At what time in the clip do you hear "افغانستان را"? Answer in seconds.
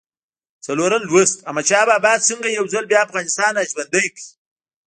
3.07-3.63